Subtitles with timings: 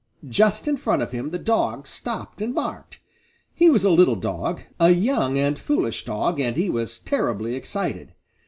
[0.27, 2.99] Just in front of him the dog stopped and barked.
[3.53, 8.15] He was a little dog, a young and foolish dog, and he was terribly excited.